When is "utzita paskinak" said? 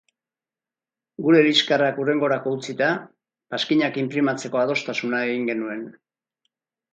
2.59-4.01